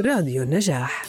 [0.00, 1.04] راديو النجاح.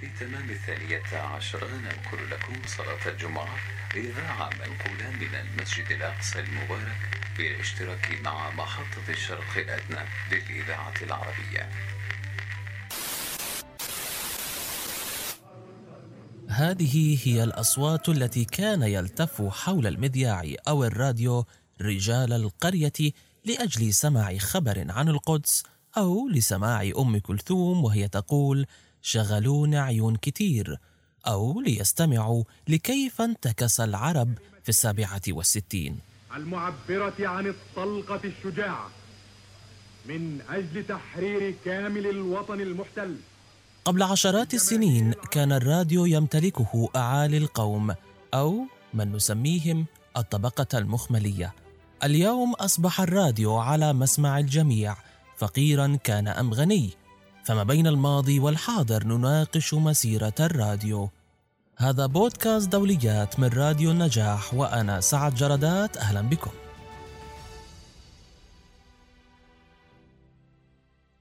[0.00, 3.56] في تمام الثانية عشرة ننقل لكم صلاة الجمعة
[3.96, 11.68] إذاعة منقولة من المسجد الأقصى المبارك بالاشتراك مع محطة الشرق الأدنى للإذاعة العربية.
[16.48, 21.44] هذه هي الأصوات التي كان يلتف حول المذياع أو الراديو
[21.80, 23.12] رجال القرية
[23.44, 25.62] لأجل سماع خبر عن القدس
[25.96, 28.66] أو لسماع أم كلثوم وهي تقول
[29.02, 30.76] شغلون عيون كتير
[31.26, 35.98] أو ليستمعوا لكيف انتكس العرب في السابعة والستين
[36.36, 38.90] المعبرة عن الطلقة الشجاعة
[40.06, 43.16] من أجل تحرير كامل الوطن المحتل.
[43.84, 47.94] قبل عشرات السنين كان الراديو يمتلكه أعالي القوم
[48.34, 51.54] أو من نسميهم الطبقة المخملية.
[52.04, 54.96] اليوم أصبح الراديو على مسمع الجميع
[55.36, 56.90] فقيرا كان أم غني.
[57.44, 61.10] فما بين الماضي والحاضر نناقش مسيرة الراديو.
[61.76, 65.96] هذا بودكاست دوليات من راديو النجاح وأنا سعد جردات.
[65.96, 66.50] أهلا بكم.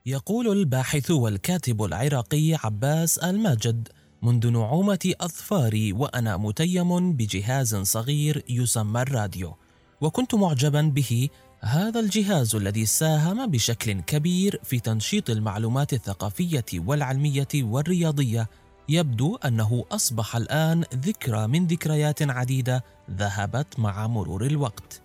[0.05, 3.87] يقول الباحث والكاتب العراقي عباس الماجد
[4.21, 9.55] منذ نعومة أظفاري وأنا متيم بجهاز صغير يسمى الراديو.
[10.01, 18.49] وكنت معجبا به هذا الجهاز الذي ساهم بشكل كبير في تنشيط المعلومات الثقافية والعلمية والرياضية
[18.89, 25.01] يبدو أنه أصبح الآن ذكرى من ذكريات عديدة ذهبت مع مرور الوقت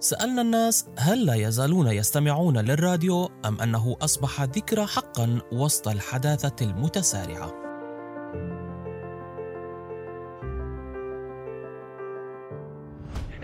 [0.00, 7.65] سألنا الناس هل لا يزالون يستمعون للراديو أم أنه أصبح ذكرى حقا وسط الحداثة المتسارعة؟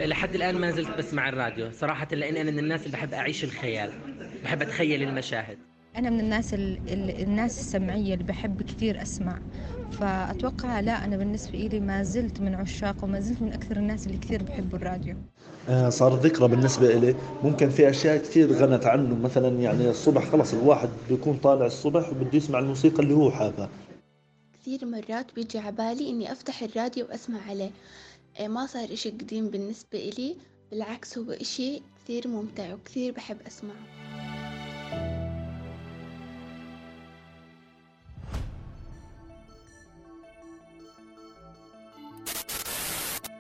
[0.07, 1.71] لحد الآن ما زلت بسمع الراديو.
[1.73, 3.93] صراحة لأني أنا من الناس اللي بحب أعيش الخيال.
[4.45, 5.59] بحب أتخيل المشاهد.
[5.97, 6.79] أنا من الناس ال...
[7.23, 9.39] الناس السمعية اللي بحب كثير أسمع.
[9.93, 14.19] فأتوقع لا أنا بالنسبة لي ما زلت من عشاق وما زلت من أكثر الناس اللي
[14.19, 15.15] كثير بحبوا الراديو.
[15.69, 17.15] آه، صار ذكرى بالنسبة إلي.
[17.45, 19.15] ممكن في أشياء كثير غنت عنه.
[19.15, 23.69] مثلا يعني الصبح خلص الواحد بيكون طالع الصبح وبده يسمع الموسيقى اللي هو حابها.
[24.63, 27.71] كثير مرات بيجي عبالي إني أفتح الراديو وأسمع عليه.
[28.41, 30.37] ما صار إشي قديم بالنسبة إلي
[30.71, 34.03] بالعكس هو إشي كثير ممتع وكثير بحب أسمعه.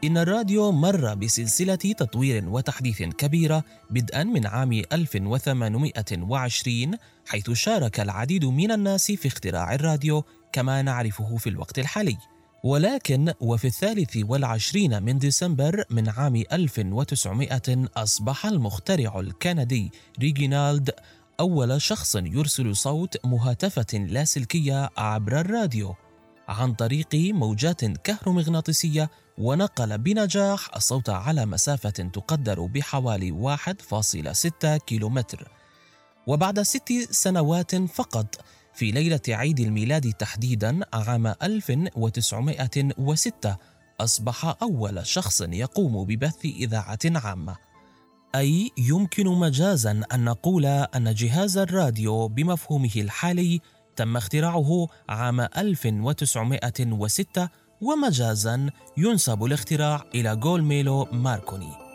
[0.04, 8.72] إن الراديو مر بسلسلة تطوير وتحديث كبيرة بدءا من عام 1820 حيث شارك العديد من
[8.72, 12.16] الناس في اختراع الراديو كما نعرفه في الوقت الحالي.
[12.62, 17.62] ولكن وفي الثالث والعشرين من ديسمبر من عام 1900
[17.96, 19.90] أصبح المخترع الكندي
[20.20, 20.90] ريجينالد
[21.40, 25.94] أول شخص يرسل صوت مهاتفة لاسلكية عبر الراديو
[26.48, 35.48] عن طريق موجات كهرومغناطيسية ونقل بنجاح الصوت على مسافة تقدر بحوالي 1.6 كيلومتر.
[36.26, 38.44] وبعد ست سنوات فقط
[38.82, 43.56] في ليلة عيد الميلاد تحديدا عام 1906
[44.00, 47.56] أصبح أول شخص يقوم ببث إذاعة عامة.
[48.34, 53.60] أي يمكن مجازا أن نقول أن جهاز الراديو بمفهومه الحالي
[53.96, 57.48] تم اختراعه عام 1906
[57.80, 61.91] ومجازا ينسب الاختراع إلى جولميلو ماركوني.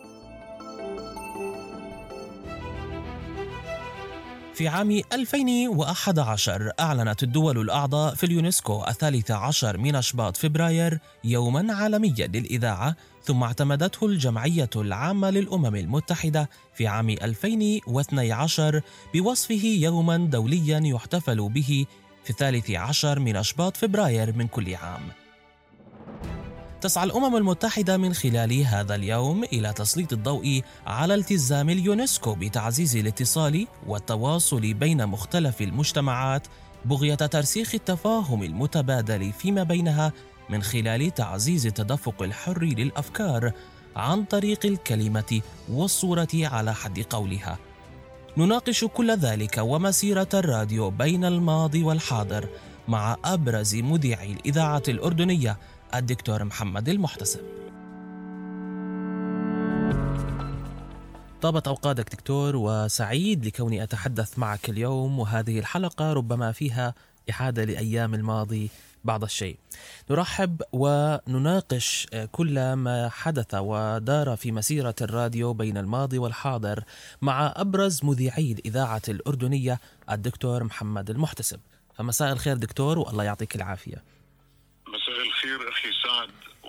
[4.58, 12.28] في عام 2011 أعلنت الدول الأعضاء في اليونسكو الثالث عشر من أشباط فبراير يوما عالميا
[12.28, 18.82] للإذاعة ثم اعتمدته الجمعية العامة للأمم المتحدة في عام 2012
[19.14, 21.86] بوصفه يوما دوليا يحتفل به
[22.24, 25.27] في الثالث عشر من أشباط فبراير من كل عام.
[26.82, 33.68] تسعى الأمم المتحدة من خلال هذا اليوم إلى تسليط الضوء على التزام اليونسكو بتعزيز الاتصال
[33.88, 36.48] والتواصل بين مختلف المجتمعات
[36.86, 40.14] بغية ترسيخ التفاهم المتبادل فيما بينها
[40.50, 43.52] من خلال تعزيز التدفق الحر للأفكار
[43.96, 45.42] عن طريق الكلمة
[45.72, 47.58] والصورة على حد قولها.
[48.38, 52.50] نناقش كل ذلك ومسيرة الراديو بين الماضي والحاضر
[52.88, 55.58] مع أبرز مذيعي الإذاعة الأردنية
[55.96, 57.40] الدكتور محمد المحتسب.
[61.42, 66.94] طابت أوقاتك دكتور وسعيد لكوني أتحدث معك اليوم وهذه الحلقة ربما فيها
[67.30, 68.70] إحادة لأيام الماضي
[69.04, 69.58] بعض الشيء.
[70.12, 76.84] نرحب ونناقش كل ما حدث ودار في مسيرة الراديو بين الماضي والحاضر
[77.22, 79.80] مع أبرز مذيعي الإذاعة الأردنية
[80.12, 81.60] الدكتور محمد المحتسب.
[81.94, 84.17] فمساء الخير دكتور والله يعطيك العافية.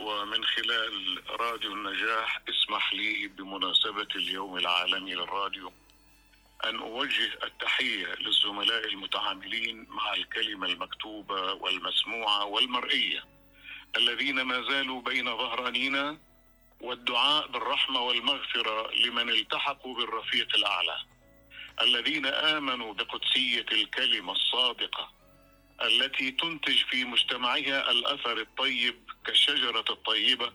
[0.09, 5.73] ومن خلال راديو النجاح اسمح لي بمناسبة اليوم العالمي للراديو
[6.65, 13.25] أن أوجه التحية للزملاء المتعاملين مع الكلمة المكتوبة والمسموعة والمرئية
[13.97, 16.19] الذين ما زالوا بين ظهرانينا
[16.81, 20.97] والدعاء بالرحمة والمغفرة لمن التحقوا بالرفيق الأعلى
[21.83, 25.18] الذين آمنوا بقدسية الكلمة الصادقة
[25.83, 28.95] التي تنتج في مجتمعها الأثر الطيب
[29.27, 30.53] كالشجرة الطيبة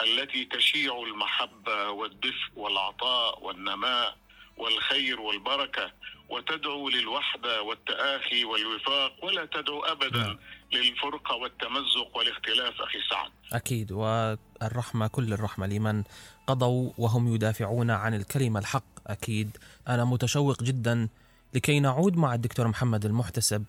[0.00, 4.16] التي تشيع المحبة والدفء والعطاء والنماء
[4.56, 5.92] والخير والبركة
[6.28, 10.38] وتدعو للوحدة والتآخي والوفاق ولا تدعو أبدا
[10.72, 13.30] للفرقة والتمزق والاختلاف أخي سعد.
[13.52, 13.92] أكيد.
[13.92, 16.04] والرحمة كل الرحمة لمن
[16.46, 19.56] قضوا وهم يدافعون عن الكلمة الحق أكيد.
[19.88, 21.08] أنا متشوق جدا
[21.54, 23.64] لكي نعود مع الدكتور محمد المحتسب.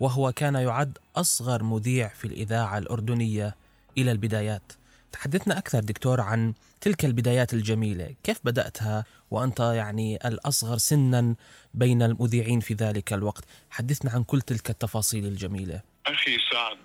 [0.00, 3.56] وهو كان يعد أصغر مذيع في الإذاعة الأردنية
[3.98, 4.72] إلى البدايات.
[5.12, 8.14] تحدثنا أكثر دكتور عن تلك البدايات الجميلة.
[8.24, 11.34] كيف بدأتها؟ وأنت يعني الأصغر سنا
[11.74, 13.44] بين المذيعين في ذلك الوقت.
[13.70, 15.82] حدثنا عن كل تلك التفاصيل الجميلة.
[16.06, 16.78] أخي سعد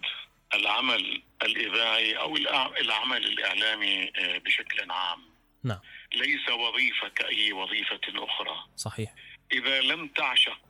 [0.56, 2.36] العمل الإذاعي أو
[2.82, 5.20] العمل الإعلامي آه، بشكل عام.
[5.64, 5.80] نعم.
[6.14, 8.56] ليس وظيفة كأي وظيفة أخرى.
[8.76, 9.14] صحيح.
[9.54, 10.62] إذا لم تعشق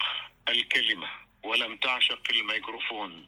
[0.49, 1.07] الكلمة
[1.43, 3.27] ولم تعشق الميكروفون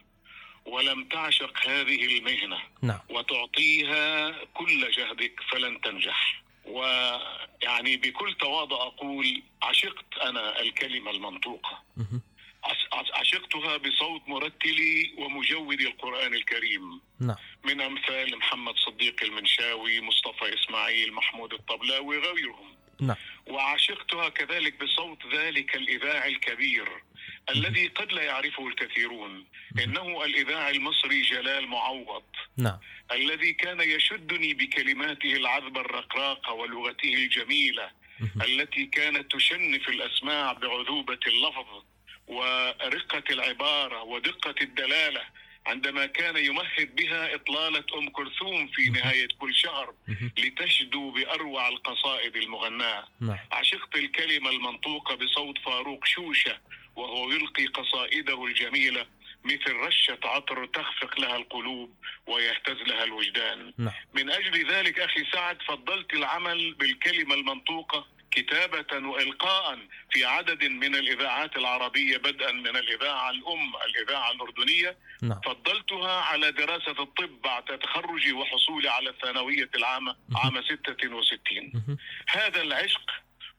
[0.65, 2.59] ولم تعشق هذه المهنة.
[2.81, 2.99] نعم.
[3.09, 6.43] وتعطيها كل جهدك فلن تنجح.
[6.65, 11.83] ويعني بكل تواضع أقول عشقت أنا الكلمة المنطوقة.
[11.97, 12.21] مهم.
[12.63, 17.01] عش- عشقتها بصوت مرتلي ومجودي القرآن الكريم.
[17.19, 17.35] نعم.
[17.63, 22.75] من أمثال محمد صديق المنشاوي مصطفى إسماعيل محمود الطبلاوي وغيرهم.
[23.01, 23.15] نعم.
[23.47, 27.03] وعشقتها كذلك بصوت ذلك الإذاعي الكبير.
[27.49, 29.45] الذي قد لا يعرفه الكثيرون
[29.83, 32.23] إنه الإذاعي المصري جلال معوض.
[32.57, 32.79] نعم.
[33.11, 38.03] الذي كان يشدني بكلماته العذبة الرقراقة ولغته الجميلة.
[38.45, 41.83] التي كانت تشنف الأسماع بعذوبة اللفظ
[42.27, 45.21] ورقة العبارة ودقة الدلالة
[45.65, 49.93] عندما كان يمهد بها إطلالة أم كلثوم في نهاية كل شهر.
[50.37, 53.07] لتشدو بأروع القصائد المغناة.
[53.19, 53.37] نعم.
[53.51, 56.59] عشقت الكلمة المنطوقة بصوت فاروق شوشة
[56.95, 59.05] وهو يلقي قصائده الجميلة
[59.43, 61.95] مثل رشة عطر تخفق لها القلوب
[62.27, 63.73] ويهتز لها الوجدان.
[63.77, 63.93] نعم.
[64.13, 69.79] من أجل ذلك أخي سعد فضلت العمل بالكلمة المنطوقة كتابة وإلقاء
[70.11, 74.97] في عدد من الإذاعات العربية بدءا من الإذاعة الأم الإذاعة الأردنية.
[75.21, 75.39] نعم.
[75.41, 81.97] فضلتها على دراسة الطب بعد تخرجي وحصولي على الثانوية العامة عام 66 مهم.
[82.27, 83.11] هذا العشق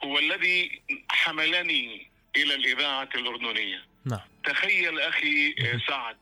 [0.04, 3.84] هو الذي حملني إلى الإذاعة الأردنية.
[4.04, 4.20] نعم.
[4.44, 6.16] تخيل أخي آه، سعد.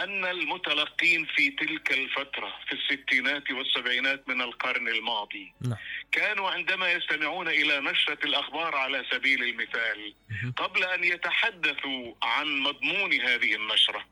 [0.00, 5.76] أن المتلقين في تلك الفترة في الستينات والسبعينات من القرن الماضي نعم.
[6.12, 10.14] كانوا عندما يستمعون إلى نشرة الأخبار على سبيل المثال.
[10.56, 14.04] قبل أن يتحدثوا عن مضمون هذه النشرة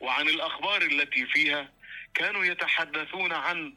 [0.00, 1.72] وعن الأخبار التي فيها
[2.14, 3.74] كانوا يتحدثون عن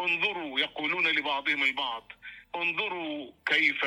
[0.00, 2.12] انظروا يقولون لبعضهم البعض
[2.56, 3.84] انظروا كيف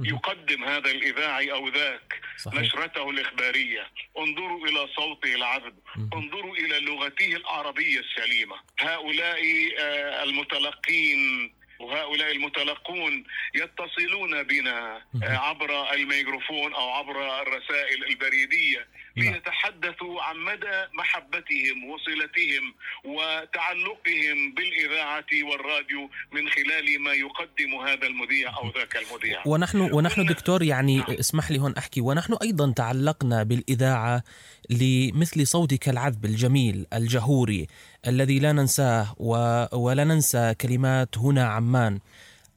[0.00, 2.60] يقدم هذا الإذاعي أو ذاك صحيح.
[2.60, 3.86] نشرته الإخبارية.
[4.18, 5.74] انظروا إلى صوته العذب.
[6.14, 8.56] انظروا إلى لغته العربية السليمة.
[8.80, 9.42] هؤلاء
[9.78, 13.24] آه، المتلقين وهؤلاء المتلقون
[13.54, 18.78] يتصلون بنا آه، عبر الميكروفون أو عبر الرسائل البريدية.
[18.78, 19.03] نعم.
[19.16, 28.70] ليتحدثوا عن مدى محبتهم وصلتهم وتعلقهم بالإذاعة والراديو من خلال ما يقدم هذا المذيع أو
[28.70, 29.42] ذاك المذيع.
[29.46, 32.00] ونحن ونحن دكتور يعني اسمح لي هون أحكي.
[32.00, 34.22] ونحن أيضا تعلقنا بالإذاعة
[34.70, 37.66] لمثل صوتك العذب الجميل الجهوري
[38.06, 39.34] الذي لا ننساه و
[39.72, 42.00] ولا ننسى كلمات هنا عمان.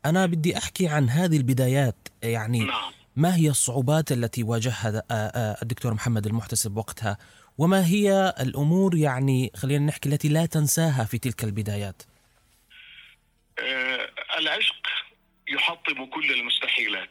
[0.05, 2.96] أنا بدي أحكي عن هذه البدايات يعني نعم.
[3.17, 7.17] ما هي الصعوبات التي واجهها آه، آه، الدكتور محمد المحتسب وقتها؟
[7.57, 12.03] وما هي الأمور يعني خلينا نحكي التي لا تنساها في تلك البدايات؟
[13.59, 14.87] آه، العشق
[15.47, 17.09] يحطم كل المستحيلات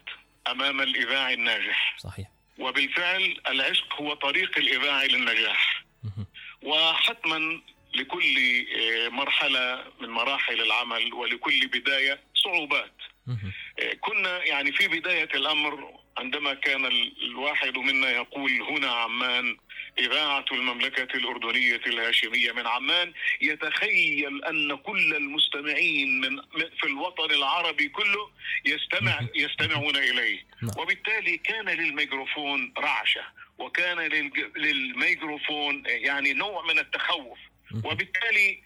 [0.48, 1.96] أمام الاذاعي الناجح.
[1.98, 2.28] صحيح.
[2.58, 5.84] وبالفعل العشق هو طريق الاذاعي للنجاح.
[6.62, 7.62] وحتما
[7.94, 8.36] لكل
[8.80, 12.92] آه، مرحلة من مراحل العمل ولكل بداية صعوبات.
[14.00, 19.56] كنا يعني في بداية الأمر عندما كان ال- الواحد منا يقول هنا عمان
[19.99, 26.37] إذاعة المملكة الأردنية الهاشمية من عمان يتخيل أن كل المستمعين من
[26.80, 28.30] في الوطن العربي كله
[28.64, 30.40] يستمع يستمعون إليه.
[30.62, 30.73] نعم.
[30.78, 33.23] وبالتالي كان للميكروفون رعشة
[33.58, 33.99] وكان
[34.56, 37.38] للميكروفون يعني نوع من التخوف.
[37.85, 38.62] وبالتالي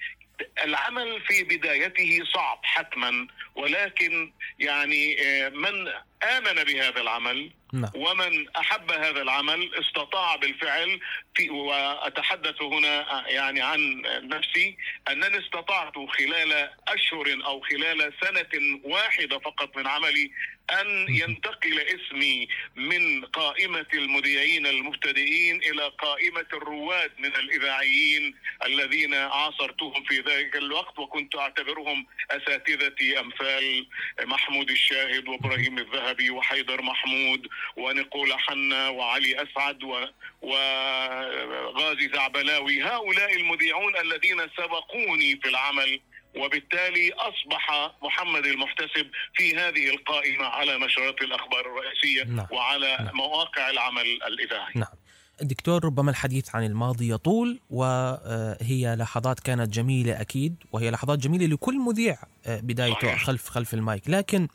[0.65, 5.89] العمل في بدايته صعب حتما ولكن يعني آه، من
[6.23, 7.91] آمن بهذا العمل نعم.
[7.95, 11.01] ومن أحب هذا العمل استطاع بالفعل
[11.35, 14.77] في وأتحدث هنا آه، يعني عن نفسي
[15.11, 20.31] أنني استطعت خلال أشهر أو خلال سنة واحدة فقط من عملي
[20.71, 28.35] أن ينتقل اسمي من قائمة المذيعين المبتدئين إلى قائمة الرواد من الإذاعيين
[28.67, 33.87] الذين عاصرتهم في ذلك الوقت وكنت أعتبرهم أساتذتي أمثال
[34.23, 40.07] محمود الشاهد وإبراهيم الذهبي وحيدر محمود ونقول حنا وعلي أسعد و...
[40.43, 42.83] وغازي زعبلاوي.
[42.83, 46.01] هؤلاء المذيعون الذين سبقوني في العمل
[46.37, 52.47] وبالتالي أصبح محمد المحتسب في هذه القائمة على نشرات الأخبار الرئيسية نعم.
[52.51, 53.17] وعلى نعم.
[53.17, 55.01] مواقع العمل الإذاعي نعم
[55.43, 61.79] الدكتور ربما الحديث عن الماضي يطول وهي لحظات كانت جميلة أكيد وهي لحظات جميلة لكل
[61.79, 63.17] مذيع آه، بدايته.
[63.17, 64.49] خلف خلف المايك لكن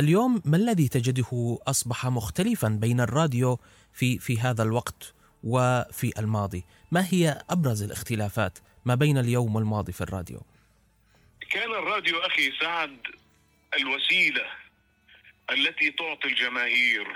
[0.00, 3.58] اليوم ما الذي تجده أصبح مختلفا بين الراديو
[3.92, 5.14] في في هذا الوقت
[5.44, 10.42] وفي الماضي ما هي أبرز الاختلافات ما بين اليوم والماضي في الراديو
[11.52, 12.98] كان الراديو أخي سعد
[13.78, 14.46] الوسيلة
[15.50, 17.06] التي تعطي الجماهير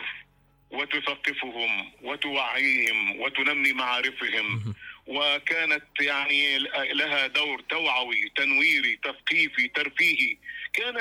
[0.71, 4.75] وتثقفهم وتوعيهم وتنمي معارفهم.
[5.07, 6.59] وكانت يعني
[6.93, 10.37] لها دور توعوي تنويري تثقيفي ترفيهي.
[10.73, 10.97] كان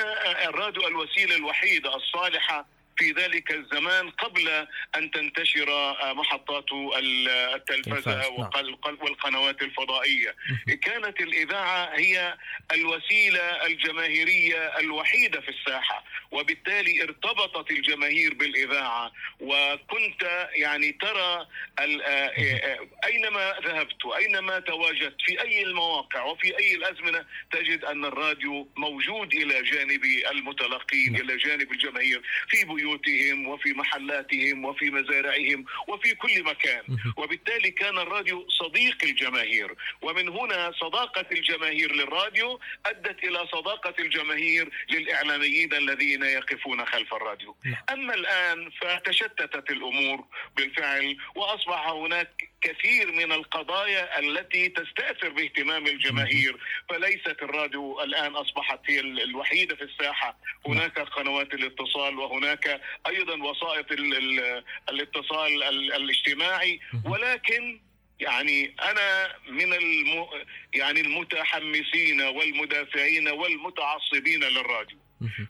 [0.48, 6.64] الراديو الوسيلة الوحيدة الصالحة في ذلك الزمان قبل أن تنتشر محطات
[6.98, 8.06] التلفزة تلفاز،
[8.38, 8.98] نعم.
[9.00, 10.34] والقنوات الفضائية.
[10.82, 12.36] كانت الإذاعة هي
[12.72, 21.46] الوسيلة الجماهيرية الوحيدة في الساحة وبالتالي ارتبطت الجماهير بالإذاعة وكنت يعني ترى
[21.78, 28.68] آه، آه، أينما ذهبت اينما تواجدت في أي المواقع وفي أي الأزمنة تجد أن الراديو
[28.76, 36.42] موجود إلى جانب المتلقين إلى جانب الجماهير في بيوتهم وفي محلاتهم وفي مزارعهم وفي كل
[36.42, 36.82] مكان.
[37.16, 39.74] وبالتالي كان الراديو صديق الجماهير.
[40.02, 47.56] ومن هنا صداقة الجماهير للراديو أدت إلى صداقة الجماهير للإعلاميين الذين يقفون خلف الراديو.
[47.92, 50.24] أما الآن فتشتتت الأمور
[50.56, 56.56] بالفعل وأصبح هناك كثير من القضايا التي تستأثر باهتمام الجماهير.
[56.88, 60.38] فليست الراديو الآن أصبحت هي ال- الوحيدة في الساحة.
[60.66, 62.75] هناك قنوات الاتصال وهناك
[63.06, 67.80] أيضا وسائط ال- ال- الاتصال ال- الاجتماعي ولكن
[68.20, 70.26] يعني أنا من الم...
[70.74, 74.98] يعني المتحمسين والمدافعين والمتعصبين للراديو.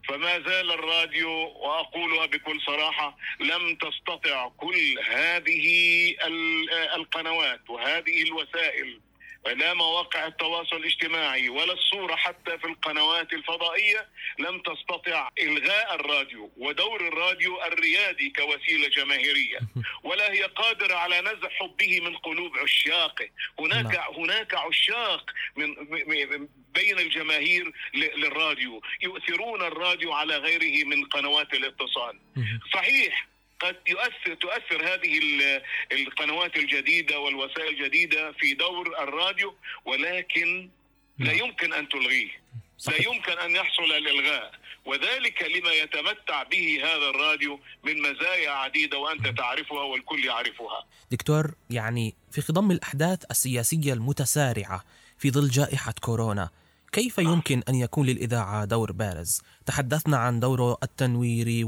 [0.08, 5.66] فما زال الراديو وأقولها بكل صراحة لم تستطع كل هذه
[6.24, 9.00] ال- القنوات وهذه الوسائل
[9.54, 17.08] لا مواقع التواصل الاجتماعي ولا الصورة حتى في القنوات الفضائية لم تستطع إلغاء الراديو ودور
[17.08, 19.58] الراديو الريادي كوسيلة جماهيرية.
[20.04, 23.28] ولا هي قادرة على نزع حبه من قلوب عشاقه.
[23.60, 24.14] هناك نعم.
[24.16, 25.74] هناك عشاق من
[26.74, 28.82] بين الجماهير للراديو.
[29.02, 32.18] يؤثرون الراديو على غيره من قنوات الاتصال.
[32.72, 40.70] صحيح قد يؤثر تؤثر هذه ال- القنوات الجديدة والوسائل الجديدة في دور الراديو ولكن
[41.18, 41.36] لا نعم.
[41.46, 42.30] يمكن أن تلغيه
[42.86, 43.02] لا.
[43.06, 44.52] يمكن أن يحصل الإلغاء
[44.84, 52.14] وذلك لما يتمتع به هذا الراديو من مزايا عديدة وأنت تعرفها والكل يعرفها دكتور يعني
[52.32, 54.84] في خضم الأحداث السياسية المتسارعة
[55.18, 56.50] في ظل جائحة كورونا
[56.96, 61.64] كيف يمكن أن يكون للإذاعة دور بارز؟ تحدثنا عن دوره التنويري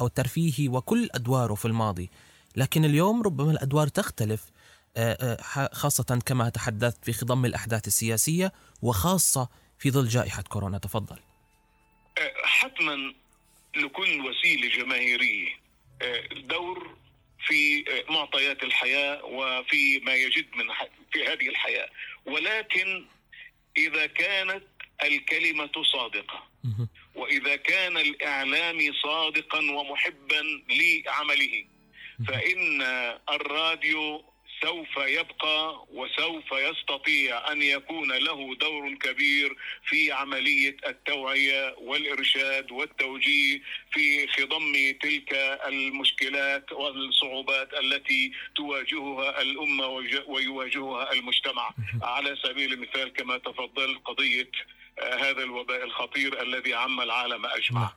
[0.00, 2.10] أو الترفيهي وكل أدواره في الماضي.
[2.56, 4.44] لكن اليوم ربما الأدوار تختلف
[4.96, 10.78] آه، آه، خاصة كما تحدثت في خضم الأحداث السياسية وخاصة في ظل جائحة كورونا.
[10.78, 11.18] تفضل.
[12.44, 13.14] حتما
[13.76, 15.48] لكل وسيلة جماهيرية
[16.02, 16.96] آه، دور
[17.46, 20.64] في آه، معطيات الحياة وفي ما يجد من
[21.12, 21.88] في هذه الحياة.
[22.26, 23.06] ولكن
[23.78, 24.64] إذا كانت
[25.02, 26.46] الكلمة صادقة
[27.14, 31.64] وإذا كان الاعلامي صادقا ومحبا لعمله
[32.28, 32.82] فإن
[33.30, 34.24] الراديو
[34.62, 39.56] سوف يبقى وسوف يستطيع أن يكون له دور كبير
[39.88, 43.60] في عملية التوعية والإرشاد والتوجيه
[43.92, 44.72] في خضم
[45.02, 45.32] تلك
[45.66, 49.86] المشكلات والصعوبات التي تواجهها الأمة
[50.26, 51.70] ويواجهها المجتمع.
[52.02, 54.50] على سبيل المثال كما تفضل قضية
[55.02, 57.92] هذا الوباء الخطير الذي عم العالم أجمع.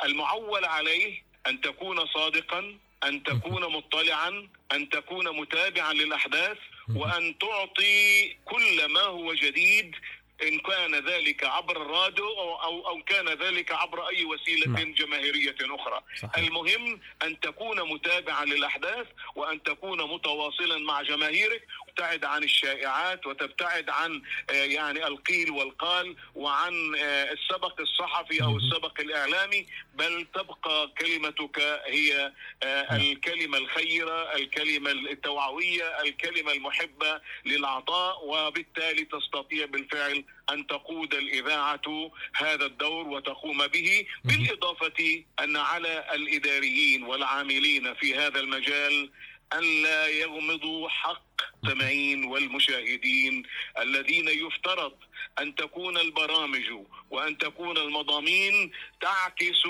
[0.00, 6.58] فالمعول عليه أن تكون صادقا أن تكون مطلعا أن تكون متابعا للأحداث
[6.96, 9.94] وأن تعطي كل ما هو جديد
[10.42, 14.92] إن كان ذلك عبر الراديو أو أو, أو كان ذلك عبر أي وسيلة نعم.
[14.92, 16.38] جماهيرية أخرى صحيح.
[16.38, 24.22] المهم أن تكون متابعا للأحداث وأن تكون متواصلا مع جماهيرك تبتعد عن الشائعات وتبتعد عن
[24.50, 32.32] آه، يعني القيل والقال وعن آه، السبق الصحفي أو السبق الإعلامي بل تبقى كلمتك هي
[32.62, 33.00] آه، نعم.
[33.00, 43.08] الكلمة الخيرة، الكلمة التوعوية، الكلمة المحبة للعطاء وبالتالي تستطيع بالفعل أن تقود الإذاعة هذا الدور
[43.08, 49.10] وتقوم به بالإضافة أن على الإداريين والعاملين في هذا المجال
[49.52, 51.25] أن لا يغمضوا حق
[51.66, 53.42] المستمعين والمشاهدين
[53.78, 54.92] الذين يفترض
[55.38, 56.72] أن تكون البرامج
[57.10, 59.66] وأن تكون المضامين تعكس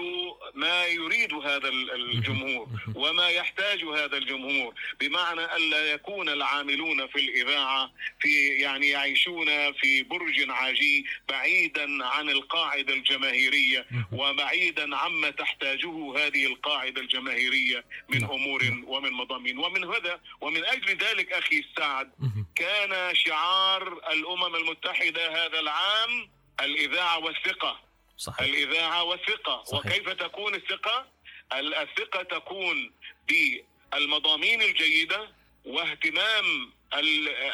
[0.55, 2.69] ما يريد هذا الجمهور
[3.03, 10.51] وما يحتاج هذا الجمهور بمعنى الا يكون العاملون في الإذاعة في يعني يعيشون في برج
[10.51, 19.59] عاجي بعيدا عن القاعدة الجماهيرية وبعيدا عما تحتاجه هذه القاعدة الجماهيرية من أمور ومن مضامين.
[19.59, 22.13] ومن هذا ومن أجل ذلك أخي سعد.
[22.55, 27.81] كان شعار الأمم المتحدة هذا العام الإذاعة والثقة.
[28.17, 28.41] صحيح.
[28.41, 29.63] الإذاعة والثقة.
[29.65, 29.87] صحيح.
[29.87, 31.07] وكيف تكون الثقة؟
[31.53, 32.93] الثقة تكون
[33.29, 35.31] بالمضامين الجيدة
[35.65, 36.73] واهتمام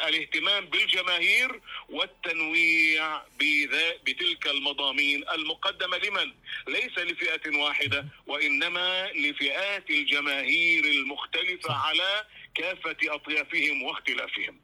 [0.07, 3.21] الاهتمام بالجماهير والتنويع
[4.05, 5.97] بتلك المضامين المقدمة.
[5.97, 6.33] لمن؟
[6.67, 14.55] ليس لفئة واحدة وإنما لفئات الجماهير المختلفة على كافة أطيافهم واختلافهم.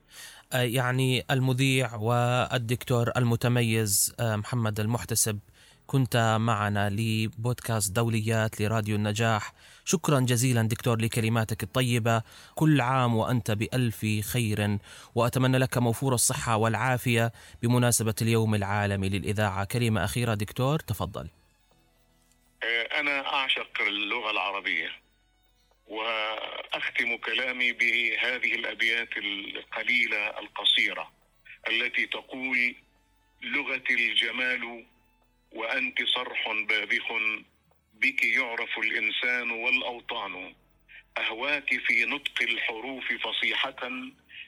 [0.54, 5.40] آه، يعني المذيع والدكتور المتميز آه، محمد المحتسب
[5.88, 9.54] كنت معنا لبودكاست دوليات لراديو النجاح.
[9.86, 12.22] شكرا جزيلا دكتور لكلماتك الطيبة.
[12.56, 14.78] كل عام وأنت بألف خير
[15.16, 19.66] وأتمنى لك موفور الصحة والعافية بمناسبة اليوم العالمي للإذاعة.
[19.66, 21.28] كلمة أخيرة دكتور تفضل.
[22.64, 25.09] آه، أنا أعشق اللغة العربية.
[25.90, 31.12] وأختم كلامي بهذه الأبيات القليلة القصيرة
[31.70, 32.76] التي تقول
[33.42, 34.86] لغتي الجمال
[35.52, 37.12] وأنت صرح باذخ
[37.94, 40.56] بك يعرف الإنسان والأوطان.
[41.18, 43.90] أهواك في نطق الحروف فصيحة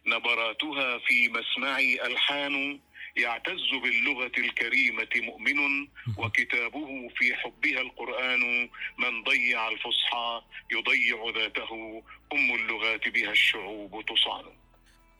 [0.06, 2.80] نبراتها في مسمعي ألحان.
[3.17, 13.08] يعتز باللغة الكريمة مؤمن وكتابه في حبها القرآن من ضيع الفصحى يضيع ذاته أم اللغات
[13.10, 14.45] بها الشعوب تصان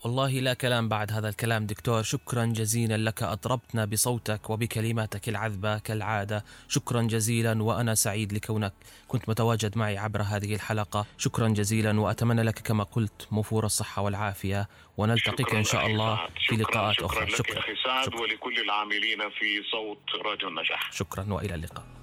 [0.04, 2.04] والله لا كلام بعد هذا الكلام دكتور.
[2.04, 3.24] شكرا جزيلا لك.
[3.24, 6.46] أطربتنا بصوتك وبكلماتك العذبة كالعادة.
[6.68, 8.74] شكرا جزيلا وأنا سعيد لكونك.
[9.08, 11.06] كنت متواجد معي عبر هذه الحلقة.
[11.18, 14.70] شكرا جزيلا وأتمنى لك كما قلت موفور الصحة والعافية.
[14.98, 17.30] ونلتقيك إن شاء الله في لقاءات شكرا أخرى.
[17.30, 17.52] شكرا.
[17.52, 18.22] لك أخي سعد شكرا.
[18.22, 20.92] ولكل العاملين في صوت راديو النجاح.
[20.92, 22.01] شكرا وإلى اللقاء.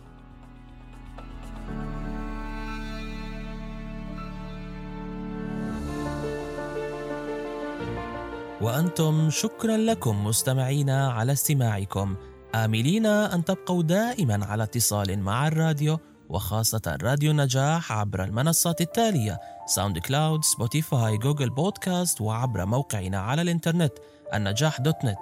[8.61, 12.17] وأنتم شكرا لكم مستمعينا على استماعكم.
[12.55, 20.45] آملين أن تبقوا دائما على اتصال مع الراديو وخاصة راديو نجاح عبر المنصات التالية SoundCloud،
[20.45, 23.93] Spotify، Google Podcast وعبر موقعنا على الإنترنت
[24.35, 25.19] النجاح دوت نت.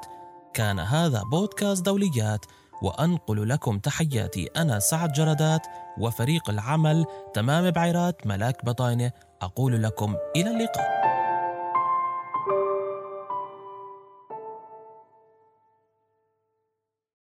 [0.54, 2.44] كان هذا بودكاست دوليات
[2.82, 5.66] وأنقل لكم تحياتي أنا سعد جردات
[5.98, 9.12] وفريق العمل تمام بعيرات ملاك بطاينة.
[9.42, 11.15] أقول لكم إلى اللقاء.